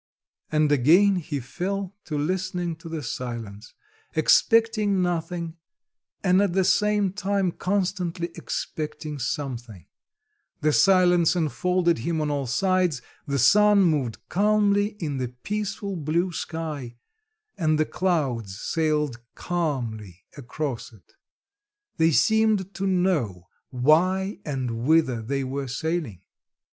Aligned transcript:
And 0.51 0.71
again 0.71 1.17
he 1.17 1.39
fell 1.39 1.93
to 2.05 2.17
listening 2.17 2.75
to 2.77 2.89
the 2.89 3.03
silence, 3.03 3.75
expecting 4.15 5.03
nothing 5.03 5.57
and 6.23 6.41
at 6.41 6.53
the 6.53 6.63
same 6.63 7.13
time 7.13 7.51
constantly 7.51 8.31
expecting 8.33 9.19
something; 9.19 9.85
the 10.59 10.73
silence 10.73 11.35
enfolded 11.35 11.99
him 11.99 12.19
on 12.19 12.31
all 12.31 12.47
sides, 12.47 13.03
the 13.27 13.37
sun 13.37 13.83
moved 13.83 14.17
calmly 14.27 14.95
in 14.99 15.17
the 15.17 15.35
peaceful 15.43 15.95
blue 15.95 16.31
sky, 16.31 16.95
and 17.55 17.77
the 17.79 17.85
clouds 17.85 18.59
sailed 18.59 19.21
calmly 19.35 20.25
across 20.35 20.91
it; 20.91 21.11
they 21.97 22.09
seemed 22.09 22.73
to 22.73 22.87
know 22.87 23.49
why 23.69 24.39
and 24.45 24.83
whither 24.83 25.21
they 25.21 25.43
were 25.43 25.67
sailing. 25.67 26.23